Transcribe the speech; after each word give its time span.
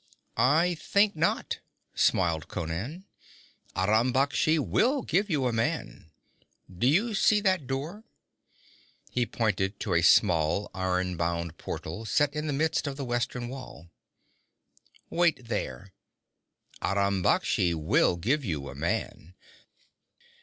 'I 0.35 0.77
think 0.81 1.15
not,' 1.15 1.59
smiled 1.93 2.47
Conan. 2.47 3.05
'Aram 3.75 4.11
Baksh 4.11 4.57
will 4.57 5.03
give 5.03 5.29
you 5.29 5.45
a 5.45 5.53
man. 5.53 6.09
Do 6.75 6.87
you 6.87 7.13
see 7.13 7.39
that 7.41 7.67
door?' 7.67 8.03
He 9.11 9.27
pointed 9.27 9.79
to 9.81 9.93
a 9.93 10.01
small, 10.01 10.71
iron 10.73 11.17
bound 11.17 11.59
portal 11.59 12.05
set 12.05 12.33
in 12.33 12.47
the 12.47 12.51
midst 12.51 12.87
of 12.87 12.97
the 12.97 13.05
western 13.05 13.47
wall. 13.47 13.91
'Wait 15.11 15.47
there. 15.49 15.93
Aram 16.81 17.21
Baksh 17.21 17.75
will 17.75 18.15
give 18.15 18.43
you 18.43 18.69
a 18.69 18.73
man.' 18.73 19.35